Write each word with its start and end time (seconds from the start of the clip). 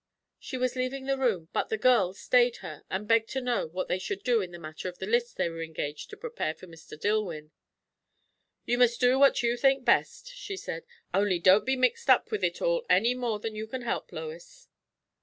She 0.39 0.57
was 0.57 0.75
leaving 0.75 1.05
the 1.05 1.15
room, 1.15 1.49
but 1.53 1.69
the 1.69 1.77
girls 1.77 2.19
stayed 2.19 2.55
her 2.65 2.83
and 2.89 3.07
begged 3.07 3.29
to 3.33 3.39
know 3.39 3.67
what 3.67 3.87
they 3.87 3.99
should 3.99 4.23
do 4.23 4.41
in 4.41 4.49
the 4.49 4.57
matter 4.57 4.89
of 4.89 4.97
the 4.97 5.05
lists 5.05 5.35
they 5.35 5.47
were 5.47 5.61
engaged 5.61 6.09
to 6.09 6.17
prepare 6.17 6.55
for 6.55 6.65
Mr. 6.65 6.99
Dillwyn. 6.99 7.51
"You 8.65 8.79
must 8.79 8.99
do 8.99 9.19
what 9.19 9.43
you 9.43 9.55
think 9.55 9.85
best," 9.85 10.29
she 10.33 10.57
said. 10.57 10.85
"Only 11.13 11.37
don't 11.37 11.67
be 11.67 11.75
mixed 11.75 12.09
up 12.09 12.31
with 12.31 12.43
it 12.43 12.63
all 12.63 12.83
any 12.89 13.13
more 13.13 13.37
than 13.39 13.53
you 13.53 13.67
can 13.67 13.83
help, 13.83 14.11
Lois." 14.11 14.69